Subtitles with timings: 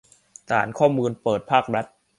[0.49, 1.85] ฐานข้อมูลเปิดภาครัฐ